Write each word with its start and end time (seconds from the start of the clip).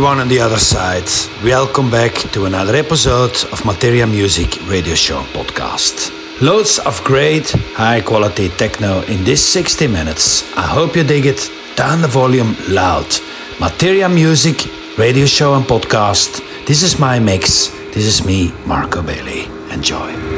everyone 0.00 0.20
on 0.20 0.28
the 0.28 0.40
other 0.40 0.58
side. 0.58 1.04
Welcome 1.44 1.90
back 1.90 2.14
to 2.32 2.46
another 2.46 2.74
episode 2.74 3.36
of 3.52 3.62
Materia 3.66 4.06
Music 4.06 4.48
Radio 4.66 4.94
Show 4.94 5.20
podcast. 5.34 6.10
Loads 6.40 6.78
of 6.78 7.04
great 7.04 7.50
high 7.76 8.00
quality 8.00 8.48
techno 8.48 9.02
in 9.02 9.24
this 9.24 9.46
60 9.46 9.88
minutes. 9.88 10.56
I 10.56 10.62
hope 10.62 10.96
you 10.96 11.04
dig 11.04 11.26
it. 11.26 11.50
Turn 11.76 12.00
the 12.00 12.08
volume 12.08 12.56
loud. 12.70 13.08
Materia 13.60 14.08
Music 14.08 14.70
Radio 14.96 15.26
Show 15.26 15.52
and 15.52 15.66
podcast. 15.66 16.40
This 16.66 16.82
is 16.82 16.98
my 16.98 17.18
mix. 17.18 17.68
This 17.92 18.06
is 18.06 18.24
me, 18.24 18.52
Marco 18.64 19.02
Bailey. 19.02 19.50
Enjoy. 19.70 20.29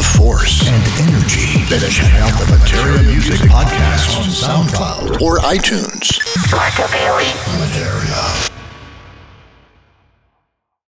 The 0.00 0.06
force 0.16 0.66
and 0.66 1.10
energy, 1.10 1.62
then 1.68 1.90
check 1.90 2.10
out 2.14 2.32
the 2.40 2.46
Materia 2.56 3.02
Music 3.02 3.36
Podcast 3.50 4.16
on 4.18 4.28
SoundCloud 4.30 5.20
or 5.20 5.38
iTunes. 5.40 6.18
Materia. 7.58 8.49